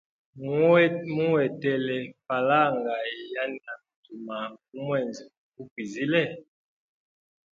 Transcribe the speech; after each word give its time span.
Muhetele 1.15 1.97
falanga 2.25 2.93
yanali 3.33 3.83
utuma 3.93 4.37
mu 4.71 4.79
mwezi 4.87 5.23
gu 5.53 5.63
kwizile. 5.71 6.21